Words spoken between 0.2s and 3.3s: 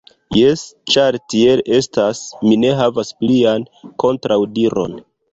Jes, ĉar tiel estas, mi ne havas